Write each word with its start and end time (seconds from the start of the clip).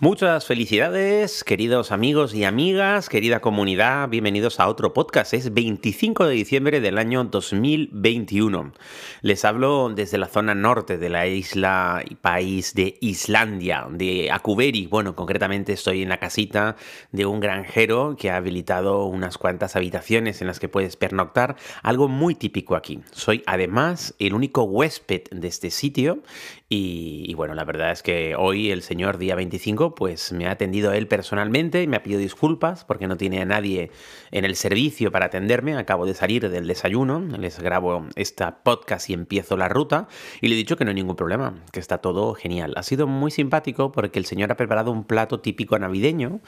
Muchas 0.00 0.46
felicidades, 0.46 1.42
queridos 1.42 1.90
amigos 1.90 2.32
y 2.32 2.44
amigas, 2.44 3.08
querida 3.08 3.40
comunidad, 3.40 4.08
bienvenidos 4.08 4.60
a 4.60 4.68
otro 4.68 4.92
podcast. 4.92 5.34
Es 5.34 5.52
25 5.52 6.24
de 6.28 6.34
diciembre 6.36 6.80
del 6.80 6.98
año 6.98 7.24
2021. 7.24 8.74
Les 9.22 9.44
hablo 9.44 9.88
desde 9.92 10.18
la 10.18 10.28
zona 10.28 10.54
norte 10.54 10.98
de 10.98 11.08
la 11.08 11.26
isla 11.26 12.04
y 12.08 12.14
país 12.14 12.74
de 12.74 12.96
Islandia, 13.00 13.88
de 13.90 14.30
Akuberi. 14.30 14.86
Bueno, 14.86 15.16
concretamente 15.16 15.72
estoy 15.72 16.02
en 16.02 16.10
la 16.10 16.18
casita 16.18 16.76
de 17.10 17.26
un 17.26 17.40
granjero 17.40 18.14
que 18.16 18.30
ha 18.30 18.36
habilitado 18.36 19.04
unas 19.06 19.36
cuantas 19.36 19.74
habitaciones 19.74 20.40
en 20.40 20.46
las 20.46 20.60
que 20.60 20.68
puedes 20.68 20.94
pernoctar, 20.94 21.56
algo 21.82 22.06
muy 22.06 22.36
típico 22.36 22.76
aquí. 22.76 23.00
Soy 23.10 23.42
además 23.46 24.14
el 24.20 24.34
único 24.34 24.62
huésped 24.62 25.22
de 25.32 25.48
este 25.48 25.72
sitio 25.72 26.22
y, 26.68 27.24
y 27.26 27.34
bueno, 27.34 27.56
la 27.56 27.64
verdad 27.64 27.90
es 27.90 28.04
que 28.04 28.36
hoy 28.36 28.70
el 28.70 28.82
señor 28.82 29.18
día 29.18 29.34
25 29.34 29.87
pues 29.94 30.32
me 30.32 30.46
ha 30.46 30.52
atendido 30.52 30.92
él 30.92 31.08
personalmente 31.08 31.86
me 31.86 31.96
ha 31.96 32.02
pedido 32.02 32.20
disculpas 32.20 32.84
porque 32.84 33.06
no 33.06 33.16
tiene 33.16 33.40
a 33.40 33.44
nadie 33.44 33.90
en 34.30 34.44
el 34.44 34.56
servicio 34.56 35.10
para 35.10 35.26
atenderme. 35.26 35.76
Acabo 35.76 36.06
de 36.06 36.14
salir 36.14 36.48
del 36.48 36.66
desayuno, 36.66 37.20
les 37.20 37.58
grabo 37.58 38.06
esta 38.16 38.62
podcast 38.62 39.10
y 39.10 39.14
empiezo 39.14 39.56
la 39.56 39.68
ruta 39.68 40.08
y 40.40 40.48
le 40.48 40.54
he 40.54 40.58
dicho 40.58 40.76
que 40.76 40.84
no 40.84 40.90
hay 40.90 40.94
ningún 40.94 41.16
problema, 41.16 41.54
que 41.72 41.80
está 41.80 41.98
todo 41.98 42.34
genial. 42.34 42.74
Ha 42.76 42.82
sido 42.82 43.06
muy 43.06 43.30
simpático 43.30 43.92
porque 43.92 44.18
el 44.18 44.26
señor 44.26 44.52
ha 44.52 44.56
preparado 44.56 44.90
un 44.90 45.04
plato 45.04 45.40
típico 45.40 45.78
navideño 45.78 46.40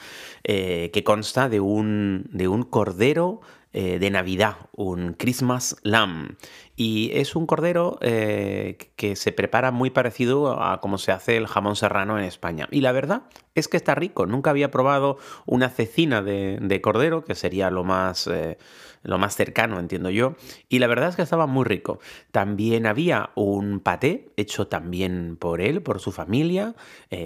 eh, 0.43 0.89
que 0.93 1.03
consta 1.03 1.49
de 1.49 1.59
un, 1.59 2.25
de 2.31 2.47
un 2.47 2.63
cordero 2.63 3.41
eh, 3.73 3.99
de 3.99 4.09
Navidad, 4.09 4.57
un 4.73 5.13
Christmas 5.13 5.77
Lamb. 5.83 6.35
Y 6.75 7.11
es 7.13 7.37
un 7.37 7.45
cordero 7.45 7.99
eh, 8.01 8.77
que 8.97 9.15
se 9.15 9.31
prepara 9.31 9.71
muy 9.71 9.91
parecido 9.91 10.61
a 10.61 10.81
como 10.81 10.97
se 10.97 11.13
hace 11.13 11.37
el 11.37 11.47
jamón 11.47 11.77
serrano 11.77 12.17
en 12.17 12.25
España. 12.25 12.67
Y 12.69 12.81
la 12.81 12.91
verdad 12.91 13.23
es 13.55 13.69
que 13.69 13.77
está 13.77 13.95
rico. 13.95 14.25
Nunca 14.25 14.49
había 14.49 14.71
probado 14.71 15.17
una 15.45 15.69
cecina 15.69 16.21
de, 16.21 16.81
cordero, 16.81 17.23
que 17.23 17.35
sería 17.35 17.69
lo 17.69 17.83
más, 17.85 18.27
eh, 18.27 18.57
lo 19.03 19.17
más 19.17 19.35
cercano, 19.35 19.79
entiendo 19.79 20.09
yo. 20.09 20.35
Y 20.67 20.79
la 20.79 20.87
verdad 20.87 21.09
es 21.09 21.15
que 21.15 21.21
estaba 21.21 21.45
muy 21.45 21.63
rico. 21.63 21.99
También 22.31 22.85
había 22.85 23.29
un 23.35 23.79
paté 23.79 24.31
hecho 24.35 24.67
también 24.67 25.37
por 25.39 25.61
él, 25.61 25.81
por 25.81 25.99
su 25.99 26.11
familia. 26.11 26.75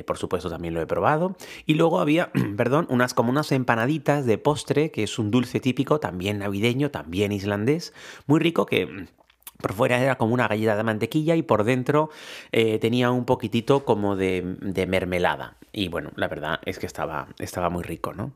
Por 0.05 0.17
supuesto, 0.17 0.49
también 0.49 0.73
lo 0.73 0.81
he 0.81 0.87
probado. 0.87 1.37
Y 1.65 1.75
luego 1.75 1.99
había, 1.99 2.31
perdón, 2.57 2.87
unas 2.89 3.13
como 3.13 3.29
unas 3.29 3.51
empanaditas 3.51 4.25
de 4.25 4.37
postre, 4.37 4.91
que 4.91 5.03
es 5.03 5.17
un 5.17 5.31
dulce 5.31 5.59
típico, 5.59 5.99
también 5.99 6.34
navideño, 6.39 6.91
también 6.91 7.31
islandés. 7.31 7.93
Muy 8.27 8.39
rico 8.39 8.65
que 8.65 9.07
por 9.61 9.73
fuera 9.73 9.99
era 10.01 10.15
como 10.15 10.33
una 10.33 10.47
galleta 10.47 10.75
de 10.75 10.83
mantequilla 10.83 11.35
y 11.35 11.41
por 11.41 11.63
dentro 11.63 12.09
eh, 12.51 12.77
tenía 12.79 13.11
un 13.11 13.25
poquitito 13.25 13.85
como 13.85 14.15
de, 14.15 14.85
mermelada. 14.87 15.57
Y 15.71 15.89
bueno, 15.89 16.11
la 16.15 16.27
verdad 16.27 16.59
es 16.65 16.79
que 16.79 16.85
estaba, 16.85 17.27
estaba 17.39 17.69
muy 17.69 17.83
rico, 17.83 18.13
¿no? 18.13 18.31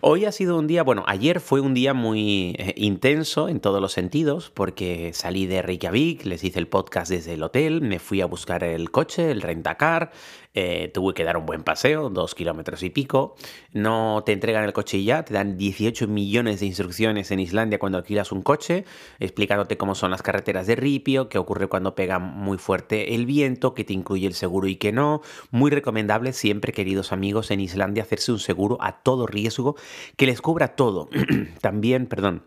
Hoy 0.00 0.24
ha 0.24 0.32
sido 0.32 0.58
un 0.58 0.66
día, 0.66 0.82
bueno, 0.82 1.04
ayer 1.06 1.40
fue 1.40 1.60
un 1.60 1.74
día 1.74 1.92
muy 1.94 2.54
eh, 2.58 2.74
intenso 2.76 3.48
en 3.48 3.60
todos 3.60 3.80
los 3.80 3.92
sentidos 3.92 4.50
porque 4.50 5.12
salí 5.12 5.46
de 5.46 5.62
Reykjavik, 5.62 6.24
les 6.24 6.44
hice 6.44 6.58
el 6.58 6.68
podcast 6.68 7.10
desde 7.10 7.34
el 7.34 7.42
hotel, 7.42 7.82
me 7.82 7.98
fui 7.98 8.20
a 8.20 8.26
buscar 8.26 8.64
el 8.64 8.90
coche, 8.90 9.30
el 9.30 9.42
rentacar, 9.42 10.12
eh, 10.60 10.88
tuve 10.88 11.14
que 11.14 11.22
dar 11.22 11.36
un 11.36 11.46
buen 11.46 11.62
paseo, 11.62 12.10
dos 12.10 12.34
kilómetros 12.34 12.82
y 12.82 12.90
pico. 12.90 13.36
No 13.72 14.24
te 14.26 14.32
entregan 14.32 14.64
el 14.64 14.72
coche 14.72 14.98
y 14.98 15.04
ya, 15.04 15.24
te 15.24 15.32
dan 15.32 15.56
18 15.56 16.08
millones 16.08 16.58
de 16.58 16.66
instrucciones 16.66 17.30
en 17.30 17.38
Islandia 17.38 17.78
cuando 17.78 17.96
alquilas 17.96 18.32
un 18.32 18.42
coche, 18.42 18.84
explicándote 19.20 19.76
cómo 19.76 19.94
son 19.94 20.10
las 20.10 20.22
carreteras 20.22 20.66
de 20.66 20.74
ripio, 20.74 21.28
qué 21.28 21.38
ocurre 21.38 21.68
cuando 21.68 21.94
pega 21.94 22.18
muy 22.18 22.58
fuerte 22.58 23.14
el 23.14 23.24
viento, 23.24 23.72
qué 23.72 23.84
te 23.84 23.92
incluye 23.92 24.26
el 24.26 24.34
seguro 24.34 24.66
y 24.66 24.74
qué 24.74 24.90
no. 24.90 25.22
Muy 25.52 25.70
recomendable 25.70 26.32
siempre, 26.32 26.72
queridos 26.72 27.12
amigos, 27.12 27.52
en 27.52 27.60
Islandia 27.60 28.02
hacerse 28.02 28.32
un 28.32 28.40
seguro 28.40 28.78
a 28.80 29.00
todo 29.02 29.28
riesgo 29.28 29.76
que 30.16 30.26
les 30.26 30.40
cubra 30.40 30.74
todo. 30.74 31.08
También, 31.60 32.08
perdón 32.08 32.42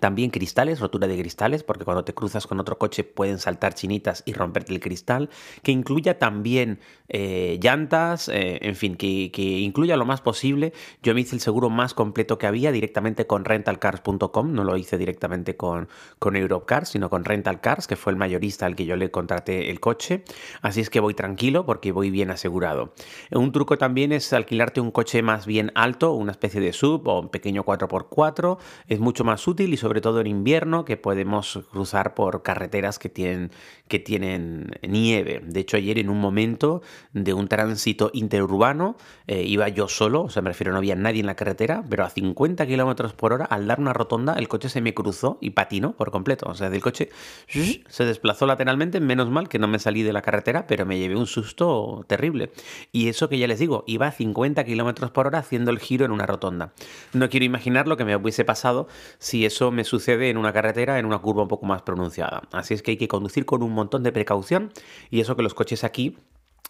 también 0.00 0.30
cristales, 0.30 0.80
rotura 0.80 1.06
de 1.06 1.18
cristales, 1.18 1.62
porque 1.62 1.84
cuando 1.84 2.04
te 2.04 2.14
cruzas 2.14 2.46
con 2.46 2.58
otro 2.58 2.78
coche 2.78 3.04
pueden 3.04 3.38
saltar 3.38 3.74
chinitas 3.74 4.22
y 4.24 4.32
romperte 4.32 4.72
el 4.72 4.80
cristal. 4.80 5.28
Que 5.62 5.70
incluya 5.70 6.18
también 6.18 6.80
eh, 7.08 7.58
llantas, 7.62 8.28
eh, 8.28 8.58
en 8.62 8.74
fin, 8.74 8.96
que, 8.96 9.30
incluya 9.36 9.96
lo 9.96 10.06
más 10.06 10.22
posible. 10.22 10.72
Yo 11.02 11.14
me 11.14 11.20
hice 11.20 11.36
el 11.36 11.42
seguro 11.42 11.68
más 11.68 11.92
completo 11.92 12.38
que 12.38 12.46
había 12.46 12.72
directamente 12.72 13.26
con 13.26 13.44
rentalcars.com, 13.44 14.52
no 14.52 14.64
lo 14.64 14.78
hice 14.78 14.96
directamente 14.96 15.56
con, 15.56 15.88
con 16.18 16.36
Europecars, 16.36 16.88
sino 16.88 17.10
con 17.10 17.24
Rentalcars, 17.24 17.86
que 17.86 17.96
fue 17.96 18.12
el 18.12 18.16
mayorista 18.16 18.64
al 18.64 18.76
que 18.76 18.86
yo 18.86 18.96
le 18.96 19.10
contraté 19.10 19.70
el 19.70 19.78
coche. 19.78 20.24
Así 20.62 20.80
es 20.80 20.88
que 20.88 21.00
voy 21.00 21.12
tranquilo 21.12 21.66
porque 21.66 21.92
voy 21.92 22.10
bien 22.10 22.30
asegurado. 22.30 22.94
Un 23.30 23.52
truco 23.52 23.76
también 23.76 24.12
es 24.12 24.32
alquilarte 24.32 24.80
un 24.80 24.90
coche 24.90 25.22
más 25.22 25.44
bien 25.44 25.70
alto, 25.74 26.12
una 26.14 26.32
especie 26.32 26.62
de 26.62 26.72
sub 26.72 27.06
o 27.08 27.20
un 27.20 27.28
pequeño 27.28 27.62
4x4. 27.64 28.58
Es 28.88 29.00
mucho 29.00 29.24
más 29.24 29.46
útil 29.46 29.74
y 29.74 29.81
sobre 29.82 30.00
todo 30.00 30.20
en 30.20 30.28
invierno, 30.28 30.84
que 30.84 30.96
podemos 30.96 31.58
cruzar 31.72 32.14
por 32.14 32.42
carreteras 32.42 33.00
que 33.00 33.08
tienen, 33.08 33.50
que 33.88 33.98
tienen 33.98 34.70
nieve. 34.80 35.42
De 35.44 35.58
hecho, 35.58 35.76
ayer 35.76 35.98
en 35.98 36.08
un 36.08 36.20
momento 36.20 36.82
de 37.12 37.34
un 37.34 37.48
tránsito 37.48 38.12
interurbano, 38.14 38.96
eh, 39.26 39.42
iba 39.42 39.68
yo 39.68 39.88
solo, 39.88 40.22
o 40.22 40.30
sea, 40.30 40.40
me 40.40 40.50
refiero, 40.50 40.70
no 40.70 40.78
había 40.78 40.94
nadie 40.94 41.18
en 41.18 41.26
la 41.26 41.34
carretera, 41.34 41.82
pero 41.90 42.04
a 42.04 42.10
50 42.10 42.64
kilómetros 42.64 43.12
por 43.12 43.32
hora, 43.32 43.44
al 43.44 43.66
dar 43.66 43.80
una 43.80 43.92
rotonda, 43.92 44.34
el 44.34 44.46
coche 44.46 44.68
se 44.68 44.80
me 44.80 44.94
cruzó 44.94 45.38
y 45.40 45.50
patinó 45.50 45.96
por 45.96 46.12
completo. 46.12 46.48
O 46.48 46.54
sea, 46.54 46.68
el 46.68 46.80
coche 46.80 47.08
se 47.48 48.04
desplazó 48.04 48.46
lateralmente, 48.46 49.00
menos 49.00 49.30
mal 49.30 49.48
que 49.48 49.58
no 49.58 49.66
me 49.66 49.80
salí 49.80 50.04
de 50.04 50.12
la 50.12 50.22
carretera, 50.22 50.68
pero 50.68 50.86
me 50.86 50.96
llevé 50.96 51.16
un 51.16 51.26
susto 51.26 52.04
terrible. 52.06 52.52
Y 52.92 53.08
eso 53.08 53.28
que 53.28 53.36
ya 53.36 53.48
les 53.48 53.58
digo, 53.58 53.82
iba 53.88 54.06
a 54.06 54.12
50 54.12 54.62
kilómetros 54.62 55.10
por 55.10 55.26
hora 55.26 55.40
haciendo 55.40 55.72
el 55.72 55.80
giro 55.80 56.04
en 56.04 56.12
una 56.12 56.26
rotonda. 56.26 56.72
No 57.12 57.28
quiero 57.28 57.44
imaginar 57.44 57.88
lo 57.88 57.96
que 57.96 58.04
me 58.04 58.14
hubiese 58.14 58.44
pasado 58.44 58.86
si 59.18 59.44
eso 59.44 59.71
me 59.72 59.84
sucede 59.84 60.30
en 60.30 60.36
una 60.36 60.52
carretera 60.52 60.98
en 60.98 61.06
una 61.06 61.18
curva 61.18 61.42
un 61.42 61.48
poco 61.48 61.66
más 61.66 61.82
pronunciada. 61.82 62.42
Así 62.52 62.74
es 62.74 62.82
que 62.82 62.92
hay 62.92 62.96
que 62.96 63.08
conducir 63.08 63.44
con 63.44 63.62
un 63.62 63.72
montón 63.72 64.02
de 64.02 64.12
precaución 64.12 64.72
y 65.10 65.20
eso 65.20 65.36
que 65.36 65.42
los 65.42 65.54
coches 65.54 65.84
aquí 65.84 66.18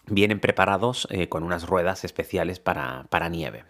vienen 0.07 0.41
preparados 0.41 1.07
eh, 1.11 1.29
con 1.29 1.43
unas 1.43 1.67
ruedas 1.67 2.05
especiales 2.05 2.61
para, 2.61 3.29
nieve. 3.31 3.65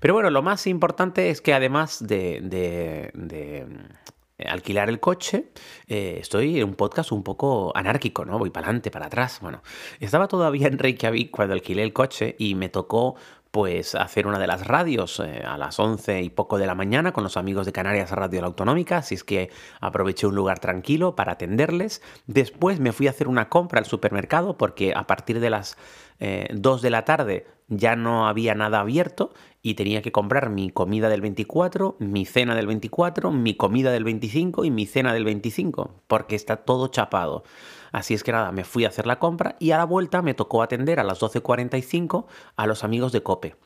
Pero 0.00 0.14
bueno, 0.14 0.30
lo 0.30 0.42
más 0.42 0.66
importante 0.66 1.30
es 1.30 1.40
que 1.40 1.54
además 1.54 2.06
de, 2.06 3.10
mm, 3.14 4.46
alquilar 4.46 4.88
el 4.88 5.00
coche, 5.00 5.50
eh, 5.88 6.18
estoy 6.20 6.60
en 6.60 6.64
un 6.64 6.74
podcast 6.74 7.12
un 7.12 7.22
poco 7.22 7.72
anárquico, 7.76 8.24
¿no? 8.24 8.38
Voy 8.38 8.50
para 8.50 8.66
adelante, 8.66 8.90
para 8.90 9.06
atrás. 9.06 9.38
Bueno, 9.40 9.62
estaba 10.00 10.28
todavía 10.28 10.68
en 10.68 10.78
Reykjavik 10.78 11.30
cuando 11.30 11.54
alquilé 11.54 11.82
el 11.82 11.92
coche 11.92 12.36
y 12.38 12.54
me 12.54 12.68
tocó 12.68 13.16
pues 13.52 13.94
hacer 13.94 14.26
una 14.26 14.38
de 14.38 14.46
las 14.46 14.66
radios 14.66 15.20
eh, 15.20 15.42
a 15.46 15.58
las 15.58 15.78
11 15.78 16.22
y 16.22 16.30
poco 16.30 16.56
de 16.56 16.66
la 16.66 16.74
mañana 16.74 17.12
con 17.12 17.22
los 17.22 17.36
amigos 17.36 17.66
de 17.66 17.72
Canarias 17.72 18.10
Radio 18.10 18.40
La 18.40 18.46
Autonómica, 18.46 18.96
así 18.96 19.14
es 19.14 19.24
que 19.24 19.50
aproveché 19.78 20.26
un 20.26 20.34
lugar 20.34 20.58
tranquilo 20.58 21.14
para 21.14 21.32
atenderles. 21.32 22.00
Después 22.26 22.80
me 22.80 22.92
fui 22.92 23.08
a 23.08 23.10
hacer 23.10 23.28
una 23.28 23.50
compra 23.50 23.78
al 23.78 23.84
supermercado 23.84 24.56
porque 24.56 24.94
a 24.96 25.06
partir 25.06 25.38
de 25.38 25.50
las 25.50 25.76
2 26.18 26.18
eh, 26.18 26.82
de 26.82 26.90
la 26.90 27.04
tarde 27.04 27.46
ya 27.76 27.96
no 27.96 28.28
había 28.28 28.54
nada 28.54 28.80
abierto 28.80 29.32
y 29.62 29.74
tenía 29.74 30.02
que 30.02 30.12
comprar 30.12 30.50
mi 30.50 30.70
comida 30.70 31.08
del 31.08 31.20
24, 31.20 31.96
mi 31.98 32.26
cena 32.26 32.54
del 32.54 32.66
24, 32.66 33.30
mi 33.30 33.54
comida 33.54 33.90
del 33.92 34.04
25 34.04 34.64
y 34.64 34.70
mi 34.70 34.86
cena 34.86 35.14
del 35.14 35.24
25, 35.24 36.02
porque 36.06 36.36
está 36.36 36.56
todo 36.56 36.88
chapado. 36.88 37.44
Así 37.92 38.14
es 38.14 38.24
que 38.24 38.32
nada, 38.32 38.52
me 38.52 38.64
fui 38.64 38.84
a 38.84 38.88
hacer 38.88 39.06
la 39.06 39.18
compra 39.18 39.56
y 39.58 39.70
a 39.70 39.78
la 39.78 39.84
vuelta 39.84 40.22
me 40.22 40.34
tocó 40.34 40.62
atender 40.62 41.00
a 41.00 41.04
las 41.04 41.20
12.45 41.20 42.26
a 42.56 42.66
los 42.66 42.84
amigos 42.84 43.12
de 43.12 43.22
Cope. 43.22 43.56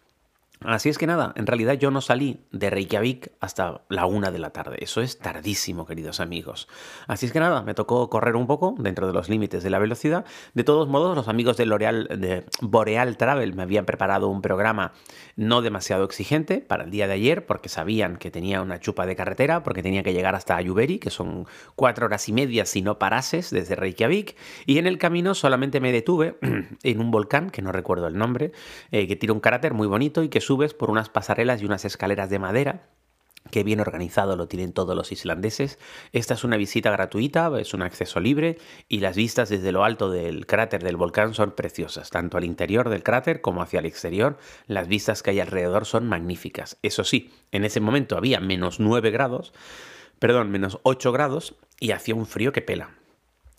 Así 0.64 0.88
es 0.88 0.96
que 0.96 1.06
nada, 1.06 1.32
en 1.36 1.46
realidad 1.46 1.74
yo 1.74 1.90
no 1.90 2.00
salí 2.00 2.40
de 2.50 2.70
Reykjavik 2.70 3.32
hasta 3.40 3.82
la 3.90 4.06
una 4.06 4.30
de 4.30 4.38
la 4.38 4.50
tarde. 4.50 4.78
Eso 4.80 5.02
es 5.02 5.18
tardísimo, 5.18 5.84
queridos 5.84 6.18
amigos. 6.18 6.66
Así 7.06 7.26
es 7.26 7.32
que 7.32 7.40
nada, 7.40 7.62
me 7.62 7.74
tocó 7.74 8.08
correr 8.08 8.36
un 8.36 8.46
poco 8.46 8.74
dentro 8.78 9.06
de 9.06 9.12
los 9.12 9.28
límites 9.28 9.62
de 9.62 9.70
la 9.70 9.78
velocidad. 9.78 10.24
De 10.54 10.64
todos 10.64 10.88
modos, 10.88 11.14
los 11.14 11.28
amigos 11.28 11.58
de 11.58 11.66
L'Oreal, 11.66 12.08
de 12.08 12.46
Boreal 12.62 13.18
Travel, 13.18 13.54
me 13.54 13.62
habían 13.62 13.84
preparado 13.84 14.28
un 14.28 14.40
programa 14.40 14.92
no 15.36 15.60
demasiado 15.60 16.04
exigente 16.04 16.58
para 16.60 16.84
el 16.84 16.90
día 16.90 17.06
de 17.06 17.12
ayer, 17.12 17.44
porque 17.44 17.68
sabían 17.68 18.16
que 18.16 18.30
tenía 18.30 18.62
una 18.62 18.80
chupa 18.80 19.04
de 19.04 19.14
carretera, 19.14 19.62
porque 19.62 19.82
tenía 19.82 20.02
que 20.02 20.14
llegar 20.14 20.34
hasta 20.34 20.56
Ayuberi, 20.56 20.98
que 20.98 21.10
son 21.10 21.46
cuatro 21.74 22.06
horas 22.06 22.28
y 22.30 22.32
media 22.32 22.64
si 22.64 22.80
no 22.80 22.98
parases 22.98 23.50
desde 23.50 23.76
Reykjavik. 23.76 24.36
Y 24.64 24.78
en 24.78 24.86
el 24.86 24.96
camino 24.96 25.34
solamente 25.34 25.80
me 25.80 25.92
detuve 25.92 26.38
en 26.82 27.00
un 27.00 27.10
volcán, 27.10 27.50
que 27.50 27.60
no 27.60 27.72
recuerdo 27.72 28.06
el 28.06 28.16
nombre, 28.16 28.52
eh, 28.90 29.06
que 29.06 29.16
tira 29.16 29.34
un 29.34 29.40
cráter 29.40 29.74
muy 29.74 29.86
bonito 29.86 30.22
y 30.22 30.30
que 30.30 30.40
subes 30.46 30.74
por 30.74 30.90
unas 30.90 31.08
pasarelas 31.08 31.60
y 31.60 31.66
unas 31.66 31.84
escaleras 31.84 32.30
de 32.30 32.38
madera 32.38 32.88
Qué 33.50 33.62
bien 33.62 33.80
organizado 33.80 34.36
lo 34.36 34.48
tienen 34.48 34.72
todos 34.72 34.96
los 34.96 35.12
islandeses. 35.12 35.78
Esta 36.12 36.34
es 36.34 36.44
una 36.44 36.56
visita 36.56 36.90
gratuita, 36.90 37.50
es 37.60 37.74
un 37.74 37.82
acceso 37.82 38.20
libre 38.20 38.58
y 38.88 39.00
las 39.00 39.16
vistas 39.16 39.48
desde 39.48 39.72
lo 39.72 39.84
alto 39.84 40.10
del 40.10 40.46
cráter 40.46 40.82
del 40.82 40.96
volcán 40.96 41.34
son 41.34 41.52
preciosas, 41.52 42.10
tanto 42.10 42.36
al 42.36 42.44
interior 42.44 42.88
del 42.88 43.02
cráter 43.02 43.40
como 43.40 43.62
hacia 43.62 43.80
el 43.80 43.86
exterior. 43.86 44.36
Las 44.66 44.88
vistas 44.88 45.22
que 45.22 45.30
hay 45.30 45.40
alrededor 45.40 45.86
son 45.86 46.08
magníficas. 46.08 46.78
Eso 46.82 47.04
sí, 47.04 47.32
en 47.52 47.64
ese 47.64 47.80
momento 47.80 48.16
había 48.16 48.40
menos 48.40 48.80
9 48.80 49.10
grados, 49.10 49.52
perdón, 50.18 50.50
menos 50.50 50.80
8 50.82 51.12
grados 51.12 51.54
y 51.78 51.92
hacía 51.92 52.14
un 52.14 52.26
frío 52.26 52.52
que 52.52 52.62
pela 52.62 52.90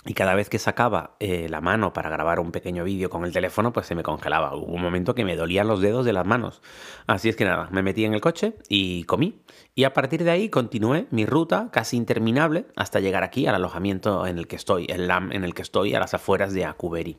y 0.07 0.13
cada 0.13 0.35
vez 0.35 0.49
que 0.49 0.57
sacaba 0.57 1.17
eh, 1.19 1.47
la 1.49 1.59
mano 1.59 1.91
para 1.91 2.09
grabar 2.09 2.39
un 2.39 2.53
pequeño 2.53 2.85
vídeo 2.85 3.09
con 3.09 3.25
el 3.25 3.33
teléfono, 3.33 3.73
pues 3.73 3.87
se 3.87 3.93
me 3.93 4.03
congelaba. 4.03 4.55
Hubo 4.55 4.73
un 4.73 4.81
momento 4.81 5.13
que 5.13 5.25
me 5.25 5.35
dolían 5.35 5.67
los 5.67 5.81
dedos 5.81 6.05
de 6.05 6.13
las 6.13 6.25
manos. 6.25 6.61
Así 7.07 7.27
es 7.27 7.35
que 7.35 7.43
nada, 7.43 7.67
me 7.71 7.83
metí 7.83 8.05
en 8.05 8.13
el 8.13 8.21
coche 8.21 8.53
y 8.69 9.03
comí. 9.03 9.41
Y 9.75 9.83
a 9.83 9.93
partir 9.93 10.23
de 10.23 10.31
ahí 10.31 10.47
continué 10.49 11.07
mi 11.11 11.25
ruta 11.25 11.67
casi 11.73 11.97
interminable 11.97 12.67
hasta 12.77 13.01
llegar 13.01 13.23
aquí 13.23 13.47
al 13.47 13.55
alojamiento 13.55 14.25
en 14.25 14.37
el 14.37 14.47
que 14.47 14.55
estoy, 14.55 14.87
el 14.89 15.07
LAM 15.07 15.33
en 15.33 15.43
el 15.43 15.53
que 15.53 15.61
estoy, 15.61 15.93
a 15.93 15.99
las 15.99 16.13
afueras 16.13 16.53
de 16.53 16.63
Akuberi. 16.63 17.17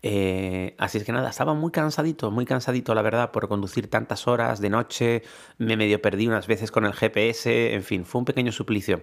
Eh, 0.00 0.74
así 0.78 0.98
es 0.98 1.04
que 1.04 1.12
nada, 1.12 1.28
estaba 1.28 1.52
muy 1.52 1.72
cansadito, 1.72 2.30
muy 2.30 2.46
cansadito 2.46 2.94
la 2.94 3.02
verdad 3.02 3.32
por 3.32 3.48
conducir 3.48 3.88
tantas 3.88 4.26
horas 4.28 4.60
de 4.60 4.70
noche, 4.70 5.22
me 5.58 5.76
medio 5.76 6.00
perdí 6.00 6.26
unas 6.26 6.46
veces 6.46 6.70
con 6.70 6.84
el 6.84 6.92
GPS, 6.92 7.74
en 7.74 7.82
fin, 7.82 8.04
fue 8.04 8.18
un 8.18 8.26
pequeño 8.26 8.52
suplicio. 8.52 9.02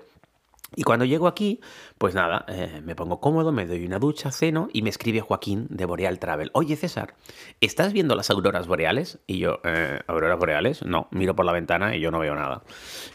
Y 0.73 0.83
cuando 0.83 1.03
llego 1.03 1.27
aquí, 1.27 1.59
pues 1.97 2.15
nada, 2.15 2.45
eh, 2.47 2.81
me 2.81 2.95
pongo 2.95 3.19
cómodo, 3.19 3.51
me 3.51 3.65
doy 3.65 3.85
una 3.85 3.99
ducha, 3.99 4.31
ceno 4.31 4.69
y 4.71 4.83
me 4.83 4.89
escribe 4.89 5.19
Joaquín 5.19 5.67
de 5.69 5.83
Boreal 5.83 6.17
Travel. 6.17 6.49
Oye 6.53 6.77
César, 6.77 7.15
¿estás 7.59 7.91
viendo 7.91 8.15
las 8.15 8.29
auroras 8.29 8.67
boreales? 8.67 9.19
Y 9.27 9.39
yo, 9.39 9.59
eh, 9.65 9.99
¿auroras 10.07 10.39
boreales? 10.39 10.85
No, 10.85 11.09
miro 11.11 11.35
por 11.35 11.45
la 11.45 11.51
ventana 11.51 11.93
y 11.93 11.99
yo 11.99 12.09
no 12.09 12.19
veo 12.19 12.35
nada. 12.35 12.63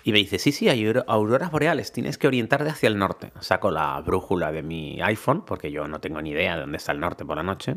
Y 0.04 0.12
me 0.12 0.18
dice, 0.18 0.38
sí, 0.38 0.52
sí, 0.52 0.68
hay 0.68 0.86
auroras 1.06 1.50
boreales, 1.50 1.92
tienes 1.92 2.18
que 2.18 2.26
orientarte 2.26 2.68
hacia 2.68 2.88
el 2.88 2.98
norte. 2.98 3.32
Saco 3.40 3.70
la 3.70 3.98
brújula 4.02 4.52
de 4.52 4.62
mi 4.62 5.00
iPhone, 5.00 5.42
porque 5.46 5.70
yo 5.70 5.88
no 5.88 5.98
tengo 5.98 6.20
ni 6.20 6.30
idea 6.30 6.56
de 6.56 6.60
dónde 6.60 6.76
está 6.76 6.92
el 6.92 7.00
norte 7.00 7.24
por 7.24 7.38
la 7.38 7.42
noche. 7.42 7.76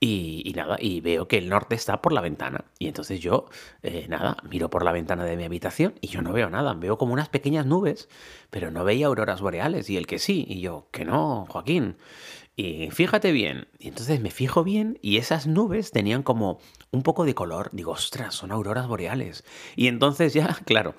Y, 0.00 0.52
nada, 0.56 0.76
y 0.80 1.00
veo 1.00 1.28
que 1.28 1.38
el 1.38 1.48
norte 1.48 1.76
está 1.76 2.02
por 2.02 2.12
la 2.12 2.20
ventana. 2.20 2.64
Y 2.80 2.88
entonces 2.88 3.20
yo, 3.20 3.46
eh, 3.84 4.06
nada, 4.08 4.36
miro 4.50 4.68
por 4.68 4.84
la 4.84 4.90
ventana 4.90 5.24
de 5.24 5.36
mi 5.36 5.44
habitación 5.44 5.94
y 6.00 6.08
yo 6.08 6.22
no 6.22 6.32
veo 6.32 6.50
nada. 6.50 6.74
Veo 6.74 6.98
como 6.98 7.12
unas 7.12 7.28
pequeñas 7.28 7.66
nubes, 7.66 8.08
pero 8.50 8.72
no 8.72 8.82
veía 8.82 9.08
auroras 9.12 9.40
boreales. 9.40 9.88
Y 9.90 9.96
el 9.96 10.06
que 10.06 10.18
sí, 10.18 10.44
y 10.48 10.60
yo, 10.60 10.88
que 10.90 11.04
no, 11.04 11.46
Joaquín. 11.48 11.96
Y 12.56 12.90
fíjate 12.90 13.32
bien. 13.32 13.68
Y 13.78 13.88
entonces 13.88 14.20
me 14.20 14.30
fijo 14.30 14.64
bien 14.64 14.98
y 15.00 15.16
esas 15.16 15.46
nubes 15.46 15.90
tenían 15.90 16.22
como 16.22 16.58
un 16.90 17.02
poco 17.02 17.24
de 17.24 17.34
color. 17.34 17.70
Digo, 17.72 17.92
ostras, 17.92 18.34
son 18.34 18.52
auroras 18.52 18.86
boreales. 18.86 19.44
Y 19.76 19.88
entonces 19.88 20.34
ya, 20.34 20.58
claro, 20.66 20.94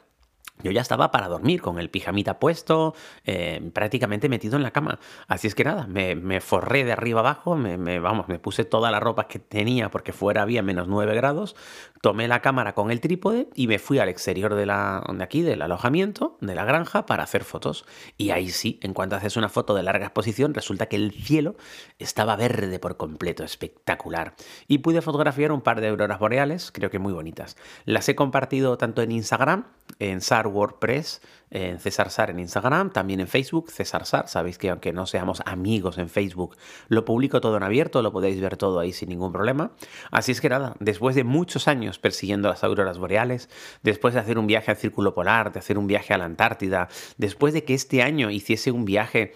yo 0.61 0.71
ya 0.71 0.81
estaba 0.81 1.11
para 1.11 1.27
dormir 1.27 1.61
con 1.61 1.79
el 1.79 1.89
pijamita 1.89 2.39
puesto, 2.39 2.93
eh, 3.25 3.69
prácticamente 3.73 4.29
metido 4.29 4.55
en 4.55 4.63
la 4.63 4.71
cama. 4.71 4.99
Así 5.27 5.47
es 5.47 5.55
que 5.55 5.63
nada, 5.63 5.87
me, 5.87 6.41
forré 6.41 6.85
de 6.85 6.93
arriba 6.93 7.19
abajo, 7.19 7.55
me, 7.55 7.99
vamos, 7.99 8.27
me 8.29 8.39
puse 8.39 8.63
toda 8.63 8.91
la 8.91 8.99
ropa 8.99 9.27
que 9.27 9.39
tenía 9.39 9.89
porque 9.89 10.13
fuera 10.13 10.43
había 10.43 10.61
menos 10.61 10.87
9 10.87 11.15
grados, 11.15 11.55
tomé 12.03 12.27
la 12.27 12.41
cámara 12.41 12.75
con 12.75 12.91
el 12.91 12.99
trípode 12.99 13.47
y 13.55 13.67
me 13.67 13.79
fui 13.79 13.97
al 13.97 14.09
exterior 14.09 14.55
de, 14.55 14.65
la, 14.65 15.01
de 15.09 15.23
aquí, 15.23 15.41
del 15.41 15.61
alojamiento, 15.61 16.37
de 16.41 16.53
la 16.53 16.65
granja, 16.65 17.05
para 17.05 17.23
hacer 17.23 17.45
fotos. 17.45 17.85
Y 18.17 18.31
ahí 18.31 18.49
sí, 18.49 18.77
en 18.83 18.93
cuanto 18.93 19.15
haces 19.15 19.37
una 19.37 19.47
foto 19.47 19.73
de 19.73 19.83
larga 19.83 20.07
exposición, 20.07 20.53
resulta 20.53 20.87
que 20.87 20.97
el 20.97 21.13
cielo 21.13 21.55
estaba 21.99 22.35
verde 22.35 22.77
por 22.77 22.97
completo, 22.97 23.45
espectacular. 23.45 24.35
Y 24.67 24.79
pude 24.79 25.01
fotografiar 25.01 25.53
un 25.53 25.61
par 25.61 25.79
de 25.79 25.87
auroras 25.87 26.19
boreales, 26.19 26.73
creo 26.73 26.89
que 26.89 26.99
muy 26.99 27.13
bonitas. 27.13 27.55
Las 27.85 28.09
he 28.09 28.15
compartido 28.15 28.77
tanto 28.77 29.01
en 29.01 29.13
Instagram, 29.13 29.67
en 29.99 30.19
Sar 30.19 30.47
WordPress, 30.47 31.21
en 31.53 31.79
César 31.79 32.09
Sar 32.09 32.31
en 32.31 32.39
Instagram, 32.39 32.91
también 32.91 33.19
en 33.19 33.27
Facebook, 33.27 33.69
César 33.69 34.05
Sar. 34.05 34.27
Sabéis 34.27 34.57
que 34.57 34.71
aunque 34.71 34.91
no 34.91 35.05
seamos 35.05 35.41
amigos 35.45 35.99
en 35.99 36.09
Facebook, 36.09 36.57
lo 36.87 37.05
publico 37.05 37.41
todo 37.41 37.57
en 37.57 37.63
abierto, 37.63 38.01
lo 38.01 38.11
podéis 38.11 38.41
ver 38.41 38.57
todo 38.57 38.79
ahí 38.79 38.91
sin 38.91 39.09
ningún 39.09 39.31
problema. 39.31 39.71
Así 40.09 40.31
es 40.31 40.41
que 40.41 40.49
nada, 40.49 40.75
después 40.79 41.15
de 41.15 41.23
muchos 41.23 41.67
años 41.67 41.92
persiguiendo 41.99 42.49
las 42.49 42.63
auroras 42.63 42.97
boreales, 42.97 43.49
después 43.81 44.13
de 44.13 44.19
hacer 44.19 44.37
un 44.37 44.47
viaje 44.47 44.71
al 44.71 44.77
Círculo 44.77 45.13
Polar, 45.13 45.51
de 45.51 45.59
hacer 45.59 45.77
un 45.77 45.87
viaje 45.87 46.13
a 46.13 46.17
la 46.17 46.25
Antártida, 46.25 46.89
después 47.17 47.53
de 47.53 47.63
que 47.63 47.73
este 47.73 48.01
año 48.01 48.29
hiciese 48.29 48.71
un 48.71 48.85
viaje 48.85 49.35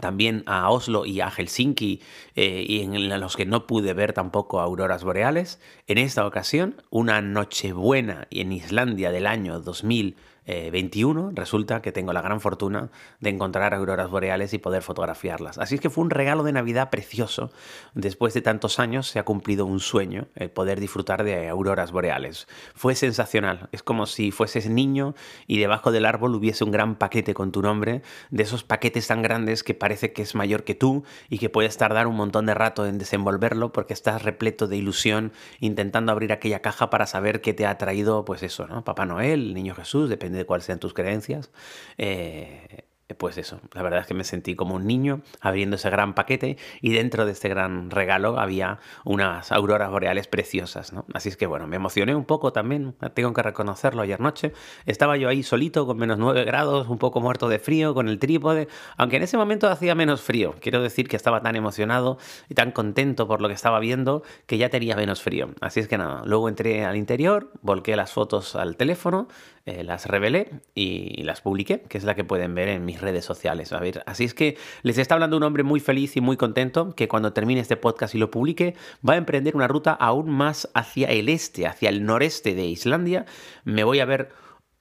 también 0.00 0.42
a 0.46 0.70
Oslo 0.70 1.06
y 1.06 1.20
a 1.20 1.30
Helsinki 1.30 2.00
eh, 2.34 2.64
y 2.66 2.82
en 2.82 3.20
los 3.20 3.36
que 3.36 3.46
no 3.46 3.66
pude 3.66 3.94
ver 3.94 4.12
tampoco 4.12 4.60
auroras 4.60 5.04
boreales. 5.04 5.60
En 5.86 5.98
esta 5.98 6.26
ocasión, 6.26 6.82
una 6.90 7.20
Nochebuena 7.20 8.26
en 8.30 8.52
Islandia 8.52 9.10
del 9.10 9.26
año 9.26 9.60
2000 9.60 10.16
21 10.44 11.28
eh, 11.28 11.32
resulta 11.34 11.82
que 11.82 11.92
tengo 11.92 12.12
la 12.12 12.20
gran 12.20 12.40
fortuna 12.40 12.90
de 13.20 13.30
encontrar 13.30 13.74
auroras 13.74 14.10
boreales 14.10 14.52
y 14.52 14.58
poder 14.58 14.82
fotografiarlas. 14.82 15.58
Así 15.58 15.76
es 15.76 15.80
que 15.80 15.90
fue 15.90 16.02
un 16.02 16.10
regalo 16.10 16.42
de 16.42 16.52
Navidad 16.52 16.90
precioso. 16.90 17.52
Después 17.94 18.34
de 18.34 18.42
tantos 18.42 18.80
años 18.80 19.06
se 19.06 19.18
ha 19.18 19.24
cumplido 19.24 19.66
un 19.66 19.78
sueño, 19.78 20.26
el 20.34 20.50
poder 20.50 20.80
disfrutar 20.80 21.22
de 21.22 21.48
auroras 21.48 21.92
boreales. 21.92 22.48
Fue 22.74 22.94
sensacional. 22.94 23.68
Es 23.72 23.82
como 23.82 24.06
si 24.06 24.32
fueses 24.32 24.68
niño 24.68 25.14
y 25.46 25.58
debajo 25.58 25.92
del 25.92 26.06
árbol 26.06 26.34
hubiese 26.34 26.64
un 26.64 26.72
gran 26.72 26.96
paquete 26.96 27.34
con 27.34 27.52
tu 27.52 27.62
nombre, 27.62 28.02
de 28.30 28.42
esos 28.42 28.64
paquetes 28.64 29.06
tan 29.06 29.22
grandes 29.22 29.62
que 29.62 29.74
parece 29.82 30.12
que 30.12 30.22
es 30.22 30.36
mayor 30.36 30.62
que 30.62 30.76
tú 30.76 31.02
y 31.28 31.38
que 31.38 31.50
puedes 31.50 31.76
tardar 31.76 32.06
un 32.06 32.14
montón 32.14 32.46
de 32.46 32.54
rato 32.54 32.86
en 32.86 32.98
desenvolverlo 32.98 33.72
porque 33.72 33.94
estás 33.94 34.22
repleto 34.22 34.68
de 34.68 34.76
ilusión 34.76 35.32
intentando 35.58 36.12
abrir 36.12 36.32
aquella 36.32 36.62
caja 36.62 36.88
para 36.88 37.08
saber 37.08 37.40
qué 37.40 37.52
te 37.52 37.66
ha 37.66 37.76
traído, 37.78 38.24
pues 38.24 38.44
eso, 38.44 38.68
¿no? 38.68 38.84
Papá 38.84 39.06
Noel, 39.06 39.48
el 39.48 39.54
Niño 39.54 39.74
Jesús, 39.74 40.08
depende 40.08 40.38
de 40.38 40.46
cuáles 40.46 40.66
sean 40.66 40.78
tus 40.78 40.94
creencias. 40.94 41.50
Eh, 41.98 42.84
pues 43.14 43.38
eso, 43.38 43.60
la 43.72 43.82
verdad 43.82 44.00
es 44.00 44.06
que 44.06 44.14
me 44.14 44.24
sentí 44.24 44.54
como 44.54 44.74
un 44.74 44.86
niño 44.86 45.22
abriendo 45.40 45.76
ese 45.76 45.90
gran 45.90 46.14
paquete 46.14 46.56
y 46.80 46.92
dentro 46.92 47.26
de 47.26 47.32
este 47.32 47.48
gran 47.48 47.90
regalo 47.90 48.38
había 48.38 48.78
unas 49.04 49.52
auroras 49.52 49.90
boreales 49.90 50.26
preciosas, 50.26 50.92
¿no? 50.92 51.04
Así 51.14 51.28
es 51.28 51.36
que 51.36 51.46
bueno, 51.46 51.66
me 51.66 51.76
emocioné 51.76 52.14
un 52.14 52.24
poco 52.24 52.52
también, 52.52 52.94
tengo 53.14 53.32
que 53.32 53.42
reconocerlo 53.42 54.02
ayer 54.02 54.20
noche. 54.20 54.52
Estaba 54.86 55.16
yo 55.16 55.28
ahí 55.28 55.42
solito 55.42 55.86
con 55.86 55.98
menos 55.98 56.18
9 56.18 56.44
grados, 56.44 56.88
un 56.88 56.98
poco 56.98 57.20
muerto 57.20 57.48
de 57.48 57.58
frío, 57.58 57.94
con 57.94 58.08
el 58.08 58.18
trípode, 58.18 58.68
aunque 58.96 59.16
en 59.16 59.22
ese 59.22 59.36
momento 59.36 59.68
hacía 59.68 59.94
menos 59.94 60.22
frío. 60.22 60.54
Quiero 60.60 60.82
decir 60.82 61.08
que 61.08 61.16
estaba 61.16 61.42
tan 61.42 61.56
emocionado 61.56 62.18
y 62.48 62.54
tan 62.54 62.72
contento 62.72 63.26
por 63.26 63.40
lo 63.40 63.48
que 63.48 63.54
estaba 63.54 63.80
viendo 63.80 64.22
que 64.46 64.58
ya 64.58 64.68
tenía 64.68 64.96
menos 64.96 65.22
frío. 65.22 65.50
Así 65.60 65.80
es 65.80 65.88
que 65.88 65.98
nada, 65.98 66.22
luego 66.24 66.48
entré 66.48 66.84
al 66.84 66.96
interior, 66.96 67.50
volqué 67.62 67.96
las 67.96 68.12
fotos 68.12 68.56
al 68.56 68.76
teléfono 68.76 69.28
eh, 69.64 69.84
las 69.84 70.06
revelé 70.06 70.50
y 70.74 71.22
las 71.22 71.40
publiqué, 71.40 71.82
que 71.82 71.96
es 71.96 72.02
la 72.02 72.16
que 72.16 72.24
pueden 72.24 72.52
ver 72.52 72.68
en 72.68 72.84
mis 72.84 73.00
redes 73.02 73.24
sociales. 73.24 73.72
A 73.72 73.80
ver, 73.80 74.02
así 74.06 74.24
es 74.24 74.32
que 74.32 74.56
les 74.82 74.96
está 74.96 75.14
hablando 75.14 75.36
un 75.36 75.42
hombre 75.42 75.62
muy 75.62 75.80
feliz 75.80 76.16
y 76.16 76.20
muy 76.20 76.36
contento 76.36 76.94
que 76.94 77.08
cuando 77.08 77.32
termine 77.32 77.60
este 77.60 77.76
podcast 77.76 78.14
y 78.14 78.18
lo 78.18 78.30
publique 78.30 78.74
va 79.06 79.14
a 79.14 79.18
emprender 79.18 79.54
una 79.56 79.68
ruta 79.68 79.92
aún 79.92 80.30
más 80.30 80.70
hacia 80.74 81.08
el 81.08 81.28
este, 81.28 81.66
hacia 81.66 81.90
el 81.90 82.04
noreste 82.04 82.54
de 82.54 82.64
Islandia. 82.64 83.26
Me 83.64 83.84
voy 83.84 84.00
a 84.00 84.06
ver 84.06 84.30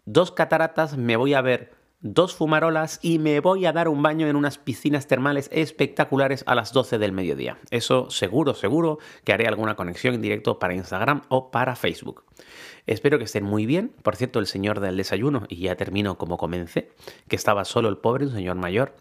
dos 0.06 0.32
cataratas, 0.32 0.98
me 0.98 1.18
voy 1.18 1.34
a 1.34 1.42
ver 1.42 1.81
dos 2.02 2.36
fumarolas 2.36 3.00
y 3.02 3.20
me 3.20 3.40
voy 3.40 3.66
a 3.66 3.74
dar 3.74 3.88
un 3.88 4.02
baño 4.02 4.28
en 4.28 4.36
unas 4.36 4.58
piscinas 4.58 5.08
termales 5.08 5.50
espectaculares 5.52 6.44
a 6.48 6.56
las 6.56 6.74
12 6.74 6.98
del 6.98 7.12
mediodía. 7.12 7.58
Eso 7.70 8.10
seguro, 8.10 8.54
seguro 8.54 9.00
que 9.24 9.34
haré 9.34 9.48
alguna 9.48 9.76
conexión 9.76 10.16
en 10.16 10.22
directo 10.22 10.60
para 10.60 10.74
Instagram 10.74 11.22
o 11.30 11.52
para 11.52 11.76
Facebook. 11.76 12.24
Espero 12.88 13.20
que 13.20 13.26
estén 13.26 13.44
muy 13.44 13.66
bien. 13.66 13.94
Por 14.02 14.16
cierto, 14.16 14.40
el 14.40 14.48
señor 14.48 14.80
del 14.80 14.98
desayuno, 14.98 15.44
y 15.48 15.58
ya 15.58 15.76
termino 15.76 16.18
como 16.18 16.38
comencé, 16.38 16.92
que 17.28 17.36
estaba 17.36 17.66
solo 17.66 17.90
el 17.90 17.98
pobre, 17.98 18.26
un 18.26 18.34
señor 18.34 18.56
mayor, 18.56 18.96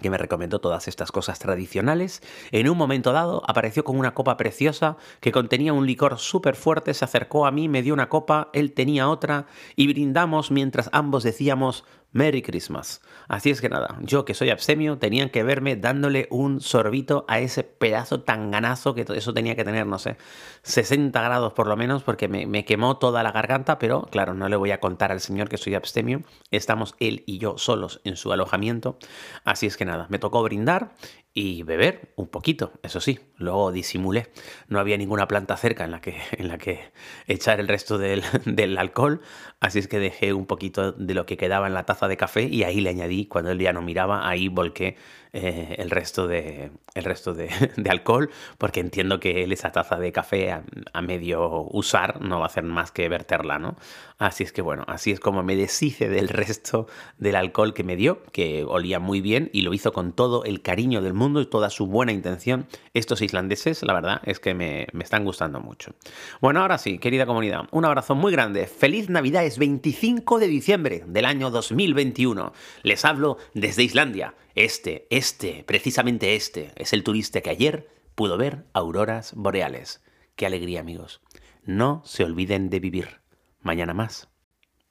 que 0.00 0.08
me 0.08 0.18
recomendó 0.18 0.60
todas 0.60 0.88
estas 0.88 1.12
cosas 1.12 1.38
tradicionales, 1.38 2.22
en 2.52 2.68
un 2.68 2.78
momento 2.78 3.12
dado 3.12 3.42
apareció 3.46 3.84
con 3.84 3.98
una 3.98 4.14
copa 4.14 4.36
preciosa 4.36 4.96
que 5.20 5.32
contenía 5.32 5.72
un 5.72 5.86
licor 5.86 6.18
súper 6.18 6.54
fuerte, 6.54 6.94
se 6.94 7.04
acercó 7.04 7.44
a 7.44 7.50
mí, 7.50 7.68
me 7.68 7.82
dio 7.82 7.92
una 7.92 8.08
copa, 8.08 8.50
él 8.52 8.72
tenía 8.72 9.08
otra, 9.08 9.46
y 9.76 9.88
brindamos 9.88 10.50
mientras 10.50 10.88
ambos 10.92 11.24
decíamos 11.24 11.84
Merry 12.12 12.42
Christmas. 12.42 13.00
Así 13.28 13.50
es 13.50 13.60
que 13.60 13.68
nada, 13.68 13.96
yo 14.00 14.24
que 14.24 14.34
soy 14.34 14.50
abstemio, 14.50 14.98
tenían 14.98 15.30
que 15.30 15.44
verme 15.44 15.76
dándole 15.76 16.26
un 16.30 16.60
sorbito 16.60 17.24
a 17.28 17.38
ese 17.38 17.62
pedazo 17.62 18.22
tan 18.22 18.50
ganazo 18.50 18.94
que 18.94 19.06
eso 19.14 19.32
tenía 19.32 19.54
que 19.54 19.64
tener, 19.64 19.86
no 19.86 19.98
sé, 19.98 20.16
60 20.62 21.20
grados 21.22 21.52
por 21.52 21.68
lo 21.68 21.76
menos, 21.76 22.02
porque 22.02 22.26
me, 22.28 22.64
quemó 22.64 22.98
toda 22.98 23.22
la 23.22 23.30
garganta, 23.30 23.78
pero 23.78 24.02
claro, 24.10 24.34
no 24.34 24.48
le 24.48 24.56
voy 24.56 24.72
a 24.72 24.80
contar 24.80 25.12
al 25.12 25.20
señor 25.20 25.48
que 25.48 25.56
soy 25.56 25.74
abstemio. 25.74 26.22
Estamos 26.50 26.94
él 26.98 27.22
y 27.26 27.38
yo 27.38 27.58
solos 27.58 28.00
en 28.04 28.16
su 28.16 28.32
alojamiento. 28.32 28.98
Así 29.44 29.66
es 29.66 29.76
que 29.76 29.84
nada, 29.84 30.06
me 30.10 30.18
tocó 30.18 30.42
brindar 30.42 30.92
y 31.32 31.62
beber 31.62 32.12
un 32.16 32.26
poquito, 32.26 32.72
eso 32.82 33.00
sí, 33.00 33.20
luego 33.36 33.70
disimulé. 33.70 34.30
No 34.68 34.80
había 34.80 34.96
ninguna 34.96 35.28
planta 35.28 35.56
cerca 35.56 35.84
en 35.84 35.92
la 35.92 36.00
que, 36.00 36.16
en 36.32 36.48
la 36.48 36.58
que 36.58 36.80
echar 37.28 37.60
el 37.60 37.68
resto 37.68 37.98
del, 37.98 38.78
alcohol, 38.78 39.20
así 39.60 39.78
es 39.78 39.86
que 39.86 40.00
dejé 40.00 40.32
un 40.32 40.46
poquito 40.46 40.92
de 40.92 41.14
lo 41.14 41.26
que 41.26 41.36
quedaba 41.36 41.68
en 41.68 41.74
la 41.74 41.84
taza 41.84 42.08
de 42.08 42.16
café 42.16 42.42
y 42.42 42.64
ahí 42.64 42.80
le 42.80 42.90
añadí, 42.90 43.26
cuando 43.26 43.52
él 43.52 43.60
ya 43.60 43.72
no 43.72 43.80
miraba, 43.82 44.28
ahí 44.28 44.48
volqué 44.48 44.96
eh, 45.32 45.76
el 45.78 45.90
resto, 45.90 46.26
de, 46.26 46.72
el 46.94 47.04
resto 47.04 47.34
de, 47.34 47.48
alcohol, 47.88 48.30
porque 48.58 48.80
entiendo 48.80 49.20
que 49.20 49.44
él 49.44 49.52
esa 49.52 49.70
taza 49.70 49.98
de 49.98 50.10
café 50.10 50.50
a, 50.50 50.64
a, 50.92 51.02
medio 51.02 51.68
usar 51.70 52.20
no 52.20 52.38
va 52.40 52.46
a 52.46 52.48
hacer 52.48 52.64
más 52.64 52.90
que 52.90 53.08
verterla, 53.08 53.60
¿no? 53.60 53.76
Así 54.18 54.42
es 54.42 54.52
que 54.52 54.60
bueno, 54.60 54.84
así 54.88 55.12
es 55.12 55.20
como 55.20 55.44
me 55.44 55.54
deshice 55.54 56.08
del 56.08 56.28
resto 56.28 56.88
del 57.18 57.36
alcohol 57.36 57.74
que 57.74 57.84
me 57.84 57.94
dio, 57.94 58.24
que 58.32 58.64
olía 58.64 58.98
muy 58.98 59.20
bien 59.20 59.50
y 59.52 59.62
lo 59.62 59.72
hizo 59.72 59.92
con 59.92 60.12
todo 60.12 60.44
el 60.44 60.62
cariño 60.62 61.00
del 61.00 61.14
mundo 61.20 61.40
y 61.40 61.46
toda 61.46 61.70
su 61.70 61.86
buena 61.86 62.12
intención. 62.12 62.66
Estos 62.94 63.22
islandeses, 63.22 63.82
la 63.82 63.92
verdad, 63.92 64.20
es 64.24 64.40
que 64.40 64.54
me, 64.54 64.88
me 64.92 65.04
están 65.04 65.24
gustando 65.24 65.60
mucho. 65.60 65.94
Bueno, 66.40 66.62
ahora 66.62 66.78
sí, 66.78 66.98
querida 66.98 67.26
comunidad, 67.26 67.68
un 67.70 67.84
abrazo 67.84 68.14
muy 68.14 68.32
grande. 68.32 68.66
Feliz 68.66 69.08
Navidad, 69.10 69.44
es 69.44 69.58
25 69.58 70.38
de 70.38 70.48
diciembre 70.48 71.04
del 71.06 71.26
año 71.26 71.50
2021. 71.50 72.52
Les 72.82 73.04
hablo 73.04 73.36
desde 73.54 73.84
Islandia. 73.84 74.34
Este, 74.54 75.06
este, 75.10 75.62
precisamente 75.64 76.34
este, 76.34 76.72
es 76.76 76.92
el 76.92 77.04
turista 77.04 77.40
que 77.42 77.50
ayer 77.50 77.88
pudo 78.14 78.36
ver 78.36 78.64
auroras 78.72 79.34
boreales. 79.34 80.02
Qué 80.36 80.46
alegría, 80.46 80.80
amigos. 80.80 81.20
No 81.64 82.02
se 82.04 82.24
olviden 82.24 82.70
de 82.70 82.80
vivir. 82.80 83.20
Mañana 83.60 83.92
más. 83.92 84.29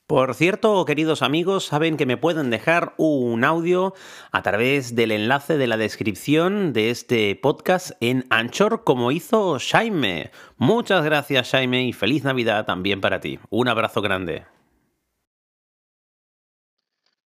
Por 0.09 0.33
cierto, 0.33 0.83
queridos 0.85 1.21
amigos, 1.21 1.65
saben 1.65 1.95
que 1.95 2.07
me 2.07 2.17
pueden 2.17 2.49
dejar 2.49 2.95
un 2.97 3.43
audio 3.43 3.93
a 4.31 4.41
través 4.41 4.95
del 4.95 5.11
enlace 5.11 5.55
de 5.55 5.67
la 5.67 5.77
descripción 5.77 6.73
de 6.73 6.89
este 6.89 7.35
podcast 7.35 7.91
en 8.01 8.25
Anchor, 8.31 8.83
como 8.83 9.11
hizo 9.11 9.59
Jaime. 9.59 10.31
Muchas 10.57 11.05
gracias, 11.05 11.51
Jaime, 11.51 11.83
y 11.83 11.93
feliz 11.93 12.23
Navidad 12.23 12.65
también 12.65 13.01
para 13.01 13.19
ti. 13.19 13.37
Un 13.51 13.67
abrazo 13.67 14.01
grande. 14.01 14.47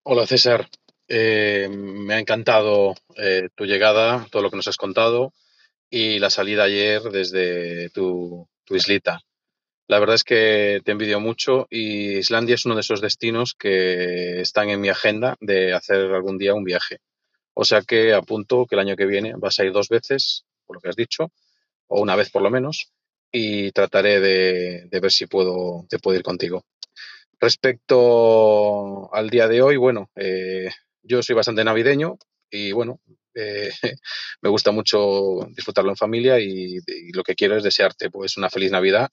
Hola, 0.03 0.27
César. 0.27 0.67
Eh, 1.07 1.69
me 1.71 2.15
ha 2.15 2.19
encantado 2.19 2.95
eh, 3.15 3.47
tu 3.55 3.63
llegada, 3.63 4.27
todo 4.29 4.41
lo 4.41 4.49
que 4.49 4.57
nos 4.57 4.67
has 4.67 4.75
contado 4.75 5.31
y 5.89 6.19
la 6.19 6.29
salida 6.29 6.63
ayer 6.63 7.03
desde 7.03 7.89
tu, 7.91 8.49
tu, 8.65 8.75
islita. 8.75 9.21
La 9.87 9.99
verdad 9.99 10.15
es 10.15 10.23
que 10.23 10.81
te 10.83 10.91
envidio 10.91 11.19
mucho 11.19 11.67
y 11.69 12.17
Islandia 12.17 12.55
es 12.55 12.65
uno 12.65 12.73
de 12.73 12.81
esos 12.81 13.01
destinos 13.01 13.53
que 13.53 14.41
están 14.41 14.69
en 14.69 14.81
mi 14.81 14.89
agenda 14.89 15.37
de 15.39 15.73
hacer 15.73 16.11
algún 16.11 16.39
día 16.39 16.55
un 16.55 16.63
viaje. 16.63 16.99
O 17.53 17.65
sea 17.65 17.81
que 17.83 18.13
apunto 18.13 18.65
que 18.65 18.75
el 18.75 18.81
año 18.81 18.95
que 18.95 19.05
viene 19.05 19.33
vas 19.37 19.59
a 19.59 19.63
ir 19.63 19.71
dos 19.71 19.89
veces, 19.89 20.43
por 20.65 20.77
lo 20.77 20.81
que 20.81 20.89
has 20.89 20.95
dicho, 20.95 21.31
o 21.87 22.01
una 22.01 22.15
vez 22.15 22.31
por 22.31 22.41
lo 22.41 22.49
menos, 22.49 22.91
y 23.31 23.71
trataré 23.71 24.19
de, 24.19 24.87
ver 24.91 25.11
si 25.11 25.27
puedo, 25.27 25.85
te 25.87 25.99
puedo 25.99 26.17
ir 26.17 26.23
contigo. 26.23 26.65
Respecto 27.39 29.13
al 29.13 29.29
día 29.29 29.47
de 29.47 29.61
hoy, 29.61 29.77
bueno, 29.77 30.09
eh, 30.15 30.69
yo 31.03 31.21
soy 31.21 31.35
bastante 31.35 31.63
navideño 31.63 32.17
y 32.49 32.71
bueno, 32.71 33.01
eh, 33.35 33.69
me 34.41 34.49
gusta 34.49 34.71
mucho 34.71 35.47
disfrutarlo 35.51 35.91
en 35.91 35.97
familia 35.97 36.39
y, 36.39 36.77
y, 36.87 37.11
lo 37.11 37.23
que 37.23 37.35
quiero 37.35 37.55
es 37.55 37.63
desearte 37.63 38.09
pues 38.09 38.37
una 38.37 38.49
feliz 38.49 38.71
Navidad 38.71 39.11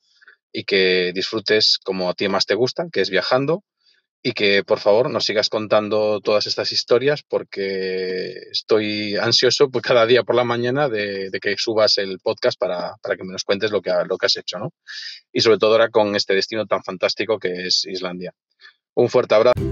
y 0.52 0.64
que 0.64 1.12
disfrutes 1.14 1.78
como 1.82 2.10
a 2.10 2.14
ti 2.14 2.28
más 2.28 2.46
te 2.46 2.54
gusta, 2.54 2.86
que 2.92 3.00
es 3.00 3.10
viajando 3.10 3.64
y 4.22 4.32
que 4.32 4.62
por 4.62 4.78
favor 4.78 5.10
nos 5.10 5.24
sigas 5.24 5.48
contando 5.48 6.20
todas 6.20 6.46
estas 6.46 6.70
historias 6.70 7.22
porque 7.28 8.34
estoy 8.52 9.16
ansioso 9.16 9.68
pues, 9.68 9.82
cada 9.82 10.06
día 10.06 10.22
por 10.22 10.36
la 10.36 10.44
mañana 10.44 10.88
de, 10.88 11.30
que 11.40 11.56
subas 11.58 11.98
el 11.98 12.20
podcast 12.20 12.58
para, 12.58 12.94
para, 13.02 13.16
que 13.16 13.24
me 13.24 13.32
nos 13.32 13.42
cuentes 13.42 13.72
lo 13.72 13.82
que, 13.82 13.92
lo 14.08 14.16
que 14.16 14.26
has 14.26 14.36
hecho, 14.36 14.58
¿no? 14.58 14.72
Y 15.32 15.40
sobre 15.40 15.58
todo 15.58 15.72
ahora 15.72 15.90
con 15.90 16.14
este 16.14 16.34
destino 16.34 16.66
tan 16.66 16.84
fantástico 16.84 17.38
que 17.38 17.66
es 17.66 17.84
Islandia. 17.84 18.32
Un 18.94 19.08
fuerte 19.08 19.34
abrazo. 19.34 19.71